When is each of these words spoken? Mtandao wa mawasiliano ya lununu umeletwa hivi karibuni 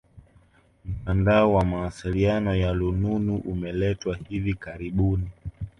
Mtandao 0.85 1.53
wa 1.53 1.65
mawasiliano 1.65 2.55
ya 2.55 2.73
lununu 2.73 3.35
umeletwa 3.35 4.15
hivi 4.29 4.53
karibuni 4.53 5.29